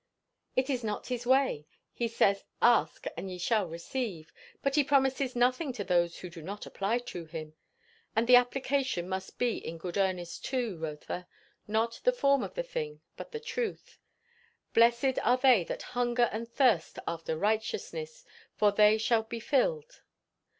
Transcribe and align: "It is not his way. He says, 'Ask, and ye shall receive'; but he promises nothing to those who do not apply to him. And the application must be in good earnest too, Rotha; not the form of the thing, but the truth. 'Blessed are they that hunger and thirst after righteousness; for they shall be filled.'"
"It 0.55 0.67
is 0.67 0.83
not 0.83 1.09
his 1.13 1.27
way. 1.27 1.67
He 1.93 2.07
says, 2.07 2.43
'Ask, 2.59 3.05
and 3.15 3.29
ye 3.29 3.37
shall 3.37 3.67
receive'; 3.67 4.33
but 4.63 4.73
he 4.73 4.83
promises 4.83 5.35
nothing 5.35 5.71
to 5.73 5.83
those 5.83 6.17
who 6.21 6.29
do 6.31 6.41
not 6.41 6.65
apply 6.65 6.97
to 7.13 7.25
him. 7.25 7.53
And 8.15 8.25
the 8.25 8.35
application 8.35 9.07
must 9.07 9.37
be 9.37 9.57
in 9.57 9.77
good 9.77 9.99
earnest 9.99 10.43
too, 10.43 10.75
Rotha; 10.79 11.27
not 11.67 12.01
the 12.03 12.11
form 12.13 12.41
of 12.41 12.55
the 12.55 12.63
thing, 12.63 13.01
but 13.15 13.31
the 13.31 13.39
truth. 13.39 13.99
'Blessed 14.73 15.19
are 15.21 15.37
they 15.37 15.63
that 15.65 15.83
hunger 15.93 16.29
and 16.31 16.49
thirst 16.49 16.97
after 17.05 17.37
righteousness; 17.37 18.25
for 18.55 18.71
they 18.71 18.97
shall 18.97 19.21
be 19.21 19.39
filled.'" 19.39 20.01